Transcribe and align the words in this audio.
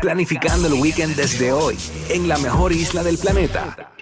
Planificando 0.00 0.68
el 0.68 0.74
weekend 0.74 1.16
desde 1.16 1.52
hoy 1.52 1.76
en 2.08 2.28
la 2.28 2.38
mejor 2.38 2.72
isla 2.72 3.02
del 3.02 3.18
planeta. 3.18 3.92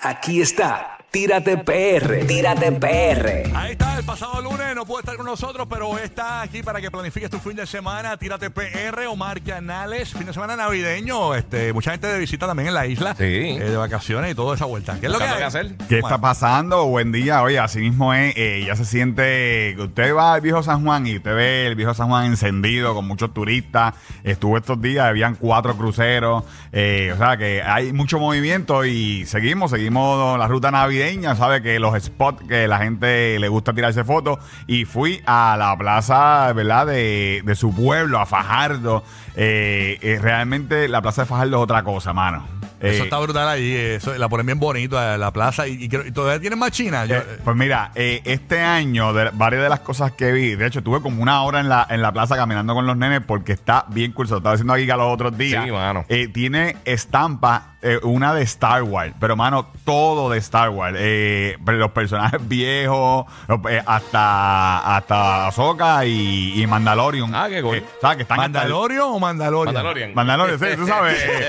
Aquí 0.00 0.40
está, 0.40 0.98
Tírate 1.12 1.58
PR, 1.58 2.24
Tírate 2.26 2.72
PR. 2.72 3.54
Ahí 3.54 3.72
está, 3.72 3.98
el 3.98 4.04
pasado 4.04 4.40
lunes 4.40 4.74
no 4.74 4.86
puede 4.86 5.00
estar 5.00 5.14
con 5.18 5.26
nosotros, 5.26 5.66
pero 5.68 5.98
está 5.98 6.40
aquí 6.40 6.62
para 6.62 6.80
que 6.80 6.90
planifiques 6.90 7.28
tu 7.28 7.38
fin 7.38 7.54
de 7.54 7.66
semana. 7.66 8.16
Tírate 8.16 8.48
PR, 8.48 9.06
Omar 9.10 9.42
Canales, 9.42 10.10
fin 10.14 10.24
de 10.24 10.32
semana 10.32 10.56
navideño. 10.56 11.34
Este, 11.34 11.74
mucha 11.74 11.90
gente 11.90 12.06
de 12.06 12.18
visita 12.18 12.46
también 12.46 12.68
en 12.68 12.74
la 12.74 12.86
isla. 12.86 13.14
Sí. 13.14 13.24
eh, 13.24 13.58
de 13.60 13.76
vacaciones 13.76 14.32
y 14.32 14.34
toda 14.34 14.54
esa 14.54 14.64
vuelta. 14.64 14.98
¿Qué 15.00 15.06
es 15.06 15.12
lo 15.12 15.18
que 15.18 15.24
hay? 15.24 15.36
qué 15.36 15.44
hacer. 15.44 15.76
¿Qué 15.86 15.98
está 15.98 16.16
pasando? 16.18 16.86
Buen 16.86 17.12
día. 17.12 17.42
Oye, 17.42 17.58
así 17.58 17.80
mismo 17.80 18.14
es. 18.14 18.32
eh, 18.34 18.64
ya 18.66 18.74
se 18.74 18.86
siente 18.86 19.74
que 19.76 19.82
usted 19.82 20.14
va 20.16 20.32
al 20.32 20.40
viejo 20.40 20.62
San 20.62 20.82
Juan 20.82 21.06
y 21.06 21.18
usted 21.18 21.34
ve 21.34 21.66
el 21.66 21.74
viejo 21.74 21.92
San 21.92 22.08
Juan 22.08 22.24
encendido 22.24 22.94
con 22.94 23.06
muchos 23.06 23.34
turistas. 23.34 23.92
Estuvo 24.24 24.56
estos 24.56 24.80
días, 24.80 25.04
habían 25.04 25.34
cuatro 25.34 25.76
cruceros. 25.76 26.44
eh, 26.72 27.10
o 27.14 27.18
sea 27.18 27.36
que 27.36 27.60
hay 27.62 27.92
mucho 27.92 28.18
movimiento 28.18 28.86
y 28.86 29.26
seguimos, 29.26 29.72
seguimos 29.72 30.38
la 30.38 30.48
ruta 30.48 30.70
navideña. 30.70 31.01
Sabe 31.36 31.62
que 31.62 31.78
los 31.78 32.00
spots 32.02 32.42
que 32.48 32.68
la 32.68 32.78
gente 32.78 33.38
le 33.38 33.48
gusta 33.48 33.72
tirarse 33.72 34.04
fotos. 34.04 34.38
Y 34.66 34.84
fui 34.84 35.20
a 35.26 35.56
la 35.58 35.76
plaza, 35.76 36.52
¿verdad? 36.52 36.86
De, 36.86 37.42
de 37.44 37.54
su 37.54 37.74
pueblo, 37.74 38.18
a 38.20 38.26
Fajardo. 38.26 39.02
Eh, 39.36 39.98
eh, 40.02 40.18
realmente 40.20 40.88
la 40.88 41.02
plaza 41.02 41.22
de 41.22 41.26
Fajardo 41.26 41.56
es 41.56 41.62
otra 41.62 41.82
cosa, 41.82 42.12
mano. 42.12 42.46
Eso 42.80 43.02
Eh, 43.02 43.04
está 43.04 43.18
brutal 43.20 43.48
ahí. 43.48 43.72
Eso, 43.74 44.12
la 44.18 44.28
ponen 44.28 44.44
bien 44.46 44.58
bonito 44.58 44.98
a 44.98 45.16
la 45.16 45.32
plaza. 45.32 45.68
Y, 45.68 45.84
y 45.84 45.88
creo- 45.88 46.04
y 46.04 46.10
todavía 46.10 46.40
tienen 46.40 46.58
más 46.58 46.72
China. 46.72 47.04
Yo- 47.06 47.16
Eh, 47.18 47.38
pues 47.44 47.56
mira, 47.56 47.92
eh, 47.94 48.20
este 48.24 48.60
año, 48.60 49.12
de, 49.12 49.30
varias 49.34 49.62
de 49.62 49.68
las 49.68 49.80
cosas 49.80 50.10
que 50.12 50.32
vi, 50.32 50.56
de 50.56 50.66
hecho, 50.66 50.80
estuve 50.80 51.00
como 51.00 51.22
una 51.22 51.42
hora 51.42 51.60
en 51.60 51.68
la, 51.68 51.86
en 51.88 52.02
la 52.02 52.10
plaza 52.12 52.34
caminando 52.36 52.74
con 52.74 52.84
los 52.86 52.96
nenes 52.96 53.20
porque 53.24 53.52
está 53.52 53.84
bien 53.88 54.10
lo 54.34 54.38
estaba 54.38 54.54
diciendo 54.56 54.72
aquí 54.72 54.86
los 54.96 55.14
otros 55.14 55.38
días. 55.38 55.64
Sí, 55.64 55.70
mano. 55.70 56.04
Eh, 56.08 56.26
tiene 56.26 56.76
estampa, 56.84 57.71
eh, 57.82 57.98
una 58.02 58.32
de 58.34 58.42
Star 58.42 58.82
Wars, 58.84 59.12
pero 59.20 59.36
mano, 59.36 59.66
todo 59.84 60.30
de 60.30 60.38
Star 60.38 60.70
Wars. 60.70 60.96
Eh, 60.98 61.56
los 61.66 61.90
personajes 61.92 62.40
viejos, 62.48 63.26
eh, 63.68 63.82
hasta, 63.84 64.96
hasta 64.96 65.46
Ahsoka 65.48 66.04
y, 66.06 66.60
y 66.62 66.66
Mandalorian. 66.66 67.34
Ah, 67.34 67.46
qué 67.48 67.60
cool. 67.62 67.76
Eh, 67.78 67.84
¿Sabes? 68.00 68.16
Que 68.18 68.22
están 68.22 68.36
¿Mandalorian 68.38 69.00
o 69.02 69.18
Mandalorian? 69.18 69.74
Mandalorian. 69.74 70.14
Mandalorian, 70.14 70.58
sí, 70.58 70.66
tú 70.76 70.86
sabes. 70.86 71.22
¿Qué 71.22 71.48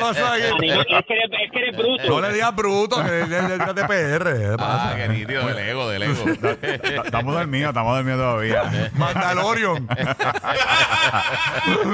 pasó 0.00 0.26
aquí? 0.26 0.42
Amigo, 0.56 0.80
es 0.80 0.86
que 0.86 0.96
eres, 1.14 1.30
es 1.44 1.50
que 1.52 1.58
eres 1.58 1.76
bruto. 1.76 2.02
No 2.08 2.20
le 2.20 2.32
digas 2.32 2.54
bruto, 2.56 3.04
que 3.04 3.20
es 3.22 3.28
de 3.28 3.40
Tírate 3.58 3.84
PR. 3.84 4.24
¿Qué 4.24 4.54
Ah, 4.54 4.56
pasa? 4.56 4.96
qué 4.96 5.08
nítido, 5.08 5.46
del 5.46 5.58
ego, 5.58 5.88
del 5.88 6.02
ego. 6.04 6.24
estamos 7.04 7.34
dormidos, 7.34 7.68
estamos 7.70 7.96
dormidos 7.96 8.20
todavía. 8.20 8.90
Mandalorian. 8.94 9.88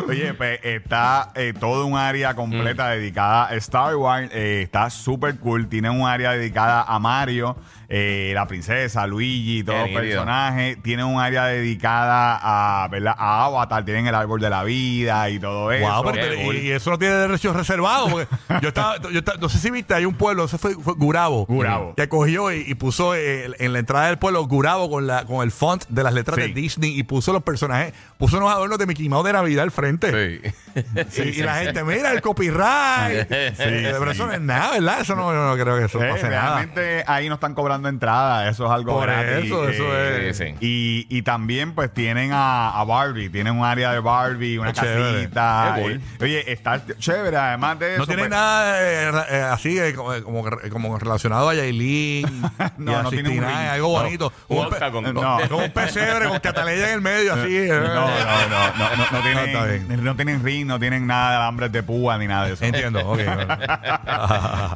Oye, 0.09 0.35
pues 0.35 0.61
está 0.63 1.31
eh, 1.35 1.53
todo 1.59 1.87
un 1.87 1.97
área 1.99 2.35
completa 2.37 2.91
dedicada 2.91 3.49
a 3.49 3.55
Star 3.57 3.97
Wars. 3.97 4.31
eh, 4.33 4.61
está 4.63 4.89
súper 4.91 5.39
cool. 5.41 5.69
Tiene 5.69 5.91
un 5.91 6.07
área 6.07 6.31
dedicada 6.33 6.83
a 6.87 6.99
Mario, 7.01 7.57
eh, 7.89 8.31
la 8.35 8.47
princesa, 8.47 9.07
Luigi, 9.07 9.65
todos 9.65 9.81
los 9.91 10.01
personajes. 10.01 10.81
Tiene 10.83 11.03
un 11.05 11.21
área 11.21 11.47
dedicada 11.47 12.39
a, 12.43 12.89
¿verdad? 12.89 13.15
a 13.19 13.47
Avatar. 13.47 13.85
Tienen 13.85 14.07
el 14.07 14.15
árbol 14.15 14.41
de 14.41 14.51
la 14.51 14.63
vida 14.65 15.29
y 15.31 15.39
todo 15.39 15.73
eso. 15.73 15.87
Wow, 16.03 16.13
pero- 16.13 16.29
Qué 16.31 16.45
cool. 16.45 16.57
y, 16.57 16.61
y 16.69 16.71
eso 16.71 16.91
no 16.91 16.99
tiene 16.99 17.15
derechos 17.15 17.57
reservados. 17.57 18.11
Porque 18.11 18.29
yo 18.63 18.69
estaba, 18.69 18.97
yo 19.01 19.19
estaba- 19.19 19.39
no 19.39 19.49
sé 19.49 19.59
si 19.59 19.71
viste, 19.71 19.95
hay 19.95 20.05
un 20.05 20.15
pueblo, 20.15 20.45
ese 20.45 20.59
fue, 20.59 20.75
fue 20.75 20.95
Gurabo. 20.95 21.47
Gurabo. 21.47 21.95
Que 21.95 22.09
cogió 22.09 22.53
y, 22.53 22.65
y 22.67 22.75
puso 22.75 23.15
eh, 23.15 23.51
en 23.59 23.73
la 23.73 23.79
entrada 23.79 24.07
del 24.09 24.19
pueblo 24.19 24.45
Gurabo 24.47 24.91
con, 24.91 25.07
la, 25.07 25.25
con 25.25 25.43
el 25.43 25.51
font 25.51 25.85
de 25.89 26.03
las 26.03 26.13
letras 26.13 26.37
Sí. 26.37 26.43
de 26.53 26.61
Disney 26.61 26.99
y 26.99 27.03
puso 27.05 27.33
los 27.33 27.43
personajes, 27.43 27.95
puso 28.19 28.37
unos 28.39 28.51
adornos 28.53 28.79
de 28.79 28.87
Mickey 28.87 29.09
Mouse 29.09 29.25
de 29.27 29.33
Navidad 29.33 29.63
al 29.63 29.71
frente. 29.71 30.43
Sí. 30.43 30.85
Sí, 31.11 31.23
y 31.37 31.43
la 31.43 31.57
gente, 31.57 31.83
mira 31.85 32.13
el 32.13 32.21
copyright. 32.27 33.27
Eh, 33.59 33.95
pero 33.99 34.11
eso 34.11 34.27
no 34.27 34.33
es 34.33 34.41
nada, 34.41 34.73
¿verdad? 34.73 35.01
Eso 35.01 35.15
no, 35.17 35.33
yo 35.33 35.47
no 35.47 35.55
creo 35.63 35.79
que 35.79 35.85
eso 35.87 36.03
Eh, 36.03 36.11
pase 36.11 36.29
nada. 36.29 36.43
realmente 36.57 37.05
ahí 37.07 37.29
no 37.29 37.35
están 37.37 37.55
cobrando 37.55 37.89
entrada. 37.89 38.49
Eso 38.49 38.67
es 38.67 38.71
algo 38.73 38.99
Por 38.99 39.07
gratis. 39.09 39.45
eso, 39.47 39.69
eso 39.69 39.97
es. 39.99 40.37
Sí, 40.37 40.45
sí. 40.47 40.55
Y, 40.61 41.07
y 41.19 41.23
también 41.23 41.73
pues 41.75 41.93
tienen 41.93 42.33
a, 42.33 42.71
a 42.79 42.85
Barbie, 42.85 43.29
tienen 43.29 43.57
un 43.59 43.65
área 43.65 43.93
de 43.93 44.01
Barbie, 44.01 44.59
una 44.59 44.73
chévere. 44.73 45.25
casita. 45.25 45.73
Qué 45.77 45.83
cool. 45.83 45.93
eh, 45.93 46.01
Oye, 46.23 46.53
está 46.53 46.83
chévere, 46.99 47.37
además 47.37 47.79
de 47.79 47.91
eso. 47.93 48.01
No 48.01 48.07
tiene 48.07 48.23
pues, 48.23 48.31
nada 48.31 48.77
eh, 48.83 49.43
así 49.51 49.79
eh, 49.79 49.95
como, 49.95 50.23
como, 50.23 50.45
como 50.71 50.99
relacionado 50.99 51.49
a 51.49 51.55
Yailin. 51.55 52.27
No, 52.79 52.93
y 52.93 52.95
a 52.95 53.03
no 53.03 53.11
tiene 53.11 53.29
un 53.31 53.37
69, 53.37 53.47
ring. 53.63 53.71
algo 53.71 53.89
No. 53.97 54.03
bonito. 54.03 54.33
Un 54.49 54.59
Un. 55.07 55.15
No. 55.15 55.39
Como 55.49 55.65
un 55.65 55.71
pesebre 55.71 56.29
con 56.29 56.39
catalella 56.41 56.89
en 56.89 56.95
el 56.95 57.01
medio, 57.01 57.33
así. 57.35 57.67
No, 57.69 57.81
no, 57.81 57.95
no, 57.95 58.49
no, 58.49 58.97
no, 58.97 59.07
no 59.13 59.23
tienen, 59.23 60.05
no 60.05 60.17
tienen 60.17 60.45
ring, 60.45 60.67
no 60.67 60.79
tienen 60.79 61.07
nada 61.07 61.31
de 61.31 61.37
alambres 61.37 61.73
de 61.73 61.83
púa 61.83 62.16
ni 62.19 62.27
nada 62.27 62.47
de 62.47 62.55
eso. 62.55 62.65
Entiendo, 62.65 63.01
ok. 63.09 63.21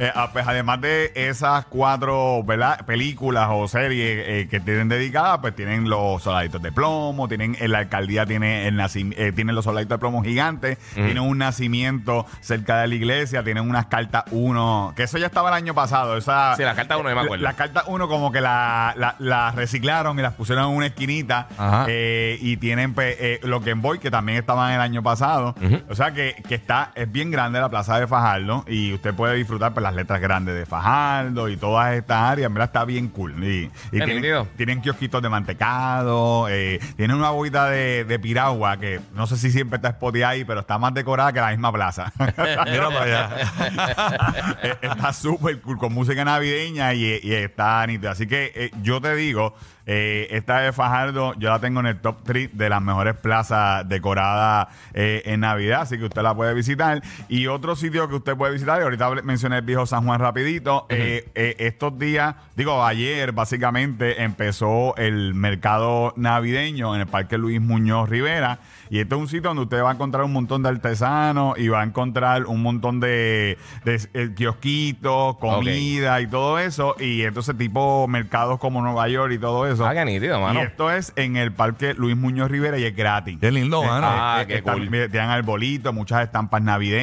Eh, 0.00 0.10
ah, 0.14 0.30
pues 0.32 0.46
además 0.46 0.80
de 0.80 1.12
esas 1.14 1.66
cuatro 1.66 2.42
¿verdad? 2.44 2.84
películas 2.86 3.48
o 3.50 3.68
series 3.68 4.24
eh, 4.26 4.48
que 4.50 4.60
tienen 4.60 4.88
dedicadas, 4.88 5.38
pues 5.40 5.54
tienen 5.54 5.88
los 5.88 6.22
soldaditos 6.22 6.62
de 6.62 6.72
plomo, 6.72 7.28
tienen 7.28 7.56
en 7.60 7.72
la 7.72 7.78
alcaldía 7.78 8.24
tiene 8.26 8.66
el 8.68 8.80
eh, 8.80 9.32
tienen 9.32 9.54
los 9.54 9.64
soldaditos 9.64 9.96
de 9.96 10.00
plomo 10.00 10.22
gigantes, 10.22 10.78
tienen 10.94 11.20
un 11.20 11.38
nacimiento 11.38 12.26
cerca 12.40 12.78
de 12.80 12.88
la 12.88 12.94
iglesia, 12.94 13.42
tienen 13.42 13.68
unas 13.68 13.86
cartas 13.86 14.24
uno, 14.30 14.92
que 14.96 15.02
eso 15.04 15.18
ya 15.18 15.26
estaba 15.26 15.48
el 15.50 15.54
año 15.54 15.74
pasado, 15.74 16.16
esa 16.16 16.54
Sí, 16.56 16.62
las 16.62 16.74
cartas 16.76 16.98
uno, 16.98 17.08
yo 17.10 17.14
me 17.16 17.20
acuerdo. 17.22 17.44
Las 17.44 17.54
cartas 17.54 17.84
uno 17.86 18.08
como 18.08 18.32
que 18.32 18.40
la- 18.40 18.94
la- 18.96 19.16
las 19.18 19.54
reciclaron 19.54 20.18
y 20.18 20.22
las 20.22 20.34
pusieron 20.34 20.70
en 20.70 20.76
una 20.76 20.86
esquinita 20.86 21.48
eh, 21.88 22.38
y 22.40 22.56
tienen 22.56 22.94
pues, 22.94 23.16
eh, 23.20 23.40
los 23.42 23.62
Game 23.64 23.82
Boy 23.82 23.98
que 23.98 24.10
también 24.10 24.38
estaban 24.38 24.72
el 24.72 24.80
año 24.80 25.02
pasado. 25.02 25.54
O 25.88 25.94
sea 25.94 26.12
que, 26.12 26.42
que 26.48 26.54
está, 26.54 26.92
es 26.94 27.10
bien 27.10 27.29
grande 27.30 27.60
la 27.60 27.68
plaza 27.68 27.98
de 27.98 28.06
Fajardo 28.06 28.64
y 28.66 28.92
usted 28.92 29.14
puede 29.14 29.36
disfrutar 29.36 29.72
pues, 29.72 29.82
las 29.82 29.94
letras 29.94 30.20
grandes 30.20 30.54
de 30.54 30.66
Fajardo 30.66 31.48
y 31.48 31.56
todas 31.56 31.94
estas 31.94 32.18
áreas. 32.18 32.46
En 32.46 32.54
verdad 32.54 32.68
está 32.68 32.84
bien 32.84 33.08
cool. 33.08 33.32
Y, 33.42 33.70
tienen, 33.91 34.48
tienen 34.56 34.80
kiosquitos 34.80 35.22
de 35.22 35.28
mantecado, 35.28 36.48
eh, 36.48 36.80
tienen 36.96 37.16
una 37.16 37.28
agüita 37.28 37.68
de, 37.68 38.04
de 38.04 38.18
piragua 38.18 38.78
que 38.78 39.00
no 39.14 39.26
sé 39.26 39.36
si 39.36 39.50
siempre 39.50 39.76
está 39.76 39.92
spoteada 39.92 40.32
ahí, 40.32 40.44
pero 40.44 40.60
está 40.60 40.78
más 40.78 40.94
decorada 40.94 41.32
que 41.32 41.41
la 41.41 41.50
misma 41.50 41.72
plaza. 41.72 42.12
Mira 42.18 42.88
para 42.88 43.02
allá. 43.02 43.30
Eh, 44.62 44.76
está 44.82 45.12
súper 45.12 45.60
cool 45.60 45.78
con 45.78 45.92
música 45.92 46.24
navideña 46.24 46.92
y, 46.94 47.20
y 47.22 47.32
está 47.32 47.86
nítido. 47.86 48.10
Así 48.10 48.26
que 48.26 48.52
eh, 48.54 48.70
yo 48.82 49.00
te 49.00 49.14
digo, 49.14 49.54
eh, 49.92 50.28
esta 50.30 50.60
de 50.60 50.72
Fajardo 50.72 51.34
yo 51.38 51.48
la 51.48 51.58
tengo 51.58 51.80
en 51.80 51.86
el 51.86 51.98
top 51.98 52.18
3 52.22 52.50
de 52.56 52.68
las 52.68 52.80
mejores 52.80 53.16
plazas 53.16 53.88
decoradas 53.88 54.68
eh, 54.94 55.22
en 55.24 55.41
Navidad, 55.41 55.80
así 55.80 55.98
que 55.98 56.04
usted 56.04 56.22
la 56.22 56.32
puede 56.32 56.54
visitar. 56.54 57.02
Y 57.28 57.47
otro 57.47 57.76
sitio 57.76 58.08
que 58.08 58.16
usted 58.16 58.36
puede 58.36 58.53
visitar, 58.53 58.81
y 58.81 58.84
ahorita 58.84 59.10
mencioné 59.22 59.58
el 59.58 59.62
viejo 59.62 59.86
San 59.86 60.04
Juan 60.04 60.20
rapidito, 60.20 60.86
eh, 60.88 61.28
eh, 61.34 61.56
estos 61.58 61.98
días, 61.98 62.34
digo 62.56 62.84
ayer 62.84 63.32
básicamente 63.32 64.22
empezó 64.22 64.97
el 64.97 65.34
mercado 65.34 66.12
navideño 66.16 66.94
en 66.94 67.03
el 67.03 67.06
Parque 67.06 67.38
Luis 67.38 67.60
Muñoz 67.60 68.09
Rivera. 68.09 68.60
Y 68.91 68.98
este 68.98 69.14
es 69.14 69.20
un 69.20 69.28
sitio 69.28 69.50
donde 69.50 69.62
usted 69.62 69.83
va 69.84 69.91
a 69.91 69.94
encontrar 69.94 70.24
un 70.24 70.33
montón 70.33 70.65
de 70.65 70.68
artesanos 70.68 71.56
y 71.56 71.68
va 71.68 71.80
a 71.80 71.84
encontrar 71.84 72.47
un 72.47 72.60
montón 72.60 72.98
de, 72.98 73.56
de, 73.84 74.00
eh, 74.15 74.30
kiosquitos, 74.34 75.36
comida 75.39 76.21
y 76.21 76.27
todo 76.27 76.59
eso. 76.59 76.97
Y 76.98 77.22
entonces 77.22 77.56
tipo 77.56 78.09
mercados 78.09 78.59
como 78.59 78.83
Nueva 78.83 79.09
York 79.09 79.33
y 79.33 79.39
todo 79.39 79.68
eso. 79.68 79.86
Ah, 79.86 79.94
qué 79.94 80.04
nítido, 80.04 80.41
Y 80.53 80.56
esto 80.59 80.91
es 80.91 81.12
en 81.15 81.36
el 81.36 81.53
Parque 81.53 81.94
Luis 81.94 82.16
Muñoz 82.16 82.50
Rivera 82.50 82.78
y 82.78 82.84
es 82.84 82.97
gratis. 82.97 83.39
Qué 83.41 83.53
lindo, 83.53 83.84
mano. 83.84 84.09
Ah, 84.10 84.44
qué 84.48 84.60
cool. 84.60 84.89
Tienen 84.89 85.30
arbolito, 85.30 85.92
muchas 85.92 86.24
estampas 86.24 86.60
navideñas 86.60 86.99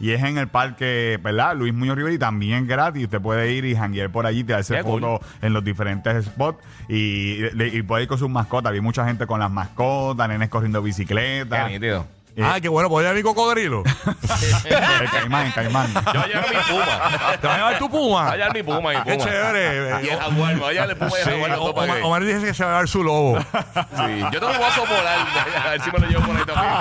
y 0.00 0.10
es 0.10 0.22
en 0.22 0.38
el 0.38 0.48
parque, 0.48 1.18
¿verdad? 1.22 1.54
Luis 1.56 1.72
Muñoz 1.74 1.96
Rivera 1.96 2.14
y 2.14 2.18
también 2.18 2.66
gratis. 2.66 3.04
Usted 3.04 3.20
puede 3.20 3.52
ir 3.52 3.64
y 3.64 3.76
janguear 3.76 4.10
por 4.10 4.26
allí, 4.26 4.44
Qué 4.44 4.82
cool. 4.82 5.00
fotos 5.02 5.20
en 5.42 5.52
los 5.52 5.62
diferentes 5.64 6.24
spots 6.26 6.58
y, 6.88 7.44
y 7.44 7.82
puede 7.82 8.02
ir 8.04 8.08
con 8.08 8.18
sus 8.18 8.28
mascotas. 8.30 8.72
Vi 8.72 8.80
mucha 8.80 9.04
gente 9.04 9.26
con 9.26 9.40
las 9.40 9.50
mascotas, 9.50 10.28
nenes 10.28 10.48
corriendo 10.48 10.80
Qué 10.80 10.86
bicicleta. 10.86 11.68
Eh, 11.70 12.42
Ah, 12.44 12.58
qué 12.60 12.68
bueno, 12.68 12.90
¿puedo 12.90 13.00
llevar 13.00 13.16
mi 13.16 13.22
cocodrilo? 13.22 13.82
el 15.02 15.10
caimán, 15.10 15.46
el 15.46 15.54
caimán. 15.54 15.86
Yo 15.94 16.02
voy 16.02 16.20
a 16.20 16.26
llevar 16.26 16.50
mi 16.50 16.56
puma. 16.70 17.36
¿Te 17.40 17.46
vas 17.46 17.54
a 17.54 17.56
llevar 17.56 17.78
tu 17.78 17.88
Voy 17.88 17.98
puma? 17.98 18.28
a 18.30 18.36
llevar 18.36 18.52
mi 18.54 18.62
puma, 18.62 18.90
mi 18.90 18.96
Qué 19.04 19.12
puma. 19.14 19.24
chévere. 19.24 20.04
Y 20.04 20.08
el 20.10 20.18
jaguar, 20.18 20.54
me 20.54 20.60
voy 20.60 20.68
a 20.68 20.72
llevar 20.74 20.90
el 20.90 20.96
puma 20.98 21.10
y 21.10 21.14
el 21.14 21.24
Sí, 21.24 21.30
jaguar. 21.30 21.48
las 21.50 21.58
dos 21.58 21.72
para 21.72 22.04
Omar, 22.06 22.24
dice 22.24 22.40
que 22.44 22.52
se 22.52 22.62
va 22.62 22.68
a 22.68 22.72
llevar 22.74 22.88
su 22.88 23.02
lobo. 23.04 23.38
Sí, 23.40 24.20
yo 24.32 24.38
tengo 24.38 24.48
un 24.52 24.56
oso 24.64 24.84
polar. 24.84 25.18
A 25.64 25.70
ver 25.70 25.80
si 25.80 25.90
me 25.90 25.98
lo 25.98 26.06
llevo 26.08 26.26
por 26.26 26.36
ahí 26.36 26.44
también. 26.44 26.74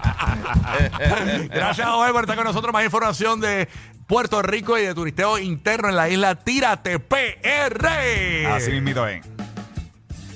Gracias, 1.50 1.86
Omar, 1.86 2.12
por 2.12 2.22
estar 2.22 2.36
con 2.36 2.44
nosotros. 2.44 2.72
Más 2.72 2.84
información 2.84 3.40
de 3.40 3.68
Puerto 4.06 4.42
Rico 4.42 4.78
y 4.78 4.82
de 4.82 4.94
turisteo 4.94 5.38
interno 5.38 5.88
en 5.88 5.96
la 5.96 6.08
isla 6.08 6.34
Tírate 6.34 6.98
PR. 6.98 8.46
Así 8.48 8.72
mismito 8.72 9.06
es. 9.06 9.39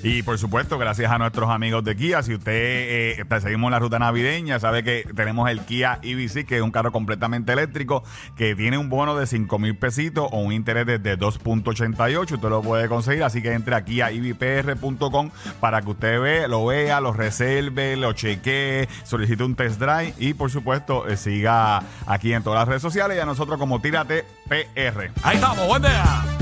Y 0.05 0.21
por 0.21 0.37
supuesto, 0.37 0.77
gracias 0.77 1.11
a 1.11 1.17
nuestros 1.17 1.49
amigos 1.49 1.83
de 1.83 1.95
Kia, 1.95 2.21
si 2.21 2.35
usted 2.35 2.53
eh, 2.53 3.25
seguimos 3.41 3.71
la 3.71 3.79
ruta 3.79 3.97
navideña, 3.97 4.59
sabe 4.59 4.83
que 4.83 5.03
tenemos 5.15 5.49
el 5.49 5.61
Kia 5.61 5.99
EV6, 6.03 6.45
que 6.45 6.57
es 6.57 6.61
un 6.61 6.69
carro 6.69 6.91
completamente 6.91 7.53
eléctrico, 7.53 8.03
que 8.37 8.55
tiene 8.55 8.77
un 8.77 8.87
bono 8.87 9.15
de 9.15 9.25
5 9.25 9.57
mil 9.57 9.75
pesitos 9.75 10.27
o 10.31 10.41
un 10.41 10.53
interés 10.53 10.85
de 10.85 11.17
2.88. 11.17 12.33
Usted 12.33 12.49
lo 12.49 12.61
puede 12.61 12.87
conseguir, 12.87 13.23
así 13.23 13.41
que 13.41 13.53
entre 13.53 13.73
aquí 13.73 14.01
a 14.01 14.11
evpr.com 14.11 15.31
para 15.59 15.81
que 15.81 15.89
usted 15.89 16.21
vea, 16.21 16.47
lo 16.47 16.67
vea, 16.67 17.01
lo 17.01 17.11
reserve, 17.11 17.95
lo 17.95 18.13
chequee, 18.13 18.87
solicite 19.05 19.43
un 19.43 19.55
test 19.55 19.79
drive 19.79 20.13
y 20.19 20.35
por 20.35 20.51
supuesto 20.51 21.07
eh, 21.07 21.17
siga 21.17 21.81
aquí 22.05 22.31
en 22.31 22.43
todas 22.43 22.59
las 22.59 22.67
redes 22.67 22.83
sociales 22.83 23.17
y 23.17 23.21
a 23.21 23.25
nosotros 23.25 23.57
como 23.57 23.81
Tírate 23.81 24.23
PR. 24.47 25.09
Ahí 25.23 25.37
estamos, 25.37 25.67
buen 25.67 25.81
día. 25.81 26.34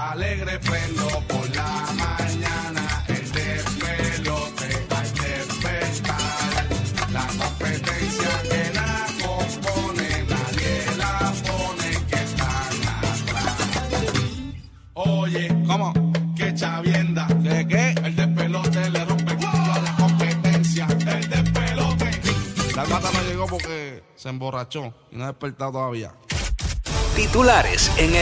Alegre 0.00 0.60
pelo 0.60 1.08
por 1.26 1.56
la 1.56 1.86
mañana, 1.96 3.04
el 3.08 3.32
despelote 3.32 4.86
hay 4.90 5.10
que 5.10 5.28
despertar. 5.28 6.66
La 7.10 7.26
competencia 7.26 8.42
que 8.48 8.70
la 8.74 9.06
compone, 9.20 10.24
nadie 10.28 10.96
la 10.96 11.32
pone 11.42 12.06
que 12.06 12.14
están 12.14 12.74
atrás. 13.02 13.56
Oye, 14.94 15.48
¿cómo? 15.66 15.92
Que 16.36 16.54
chavienda, 16.54 17.26
¿qué 17.42 17.66
qué? 17.66 17.94
El 18.04 18.14
despelote 18.14 18.90
le 18.90 19.04
rompe 19.04 19.32
el 19.32 19.36
culo 19.36 19.72
a 19.72 19.80
la 19.80 19.96
competencia, 19.96 20.86
el 21.08 21.28
despelote. 21.28 22.20
La 22.76 22.84
gata 22.86 23.10
no 23.12 23.22
llegó 23.22 23.46
porque 23.46 24.04
se 24.14 24.28
emborrachó 24.28 24.94
y 25.10 25.16
no 25.16 25.24
ha 25.24 25.26
despertado 25.26 25.72
todavía. 25.72 26.14
Titulares 27.18 27.90
en 27.98 28.14